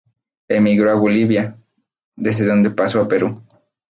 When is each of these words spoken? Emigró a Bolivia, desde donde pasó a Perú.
Emigró 0.47 0.89
a 0.89 0.95
Bolivia, 0.95 1.57
desde 2.15 2.47
donde 2.47 2.71
pasó 2.71 3.01
a 3.01 3.07
Perú. 3.07 3.35